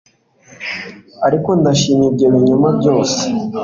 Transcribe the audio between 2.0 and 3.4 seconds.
ibyo binyoma byose